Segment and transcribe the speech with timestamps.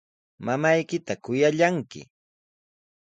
[0.45, 2.01] Mamaykita kuyallanki.